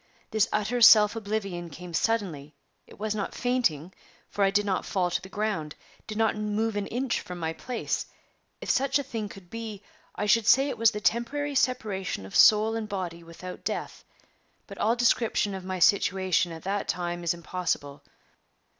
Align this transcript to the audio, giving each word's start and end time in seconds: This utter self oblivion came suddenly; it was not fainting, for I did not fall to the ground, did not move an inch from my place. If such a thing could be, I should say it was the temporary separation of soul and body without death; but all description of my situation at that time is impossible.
This 0.31 0.49
utter 0.51 0.81
self 0.81 1.15
oblivion 1.15 1.69
came 1.69 1.93
suddenly; 1.93 2.55
it 2.87 2.97
was 2.97 3.13
not 3.13 3.35
fainting, 3.35 3.93
for 4.31 4.43
I 4.43 4.49
did 4.49 4.65
not 4.65 4.83
fall 4.83 5.11
to 5.11 5.21
the 5.21 5.29
ground, 5.29 5.75
did 6.07 6.17
not 6.17 6.35
move 6.35 6.75
an 6.75 6.87
inch 6.87 7.21
from 7.21 7.37
my 7.37 7.53
place. 7.53 8.07
If 8.61 8.71
such 8.71 8.97
a 8.97 9.03
thing 9.03 9.29
could 9.29 9.51
be, 9.51 9.83
I 10.15 10.25
should 10.25 10.47
say 10.47 10.69
it 10.69 10.77
was 10.79 10.89
the 10.89 11.01
temporary 11.01 11.53
separation 11.53 12.25
of 12.25 12.35
soul 12.35 12.73
and 12.75 12.89
body 12.89 13.21
without 13.21 13.63
death; 13.63 14.03
but 14.65 14.79
all 14.79 14.95
description 14.95 15.53
of 15.53 15.63
my 15.63 15.77
situation 15.77 16.51
at 16.51 16.63
that 16.63 16.87
time 16.87 17.23
is 17.23 17.35
impossible. 17.35 18.01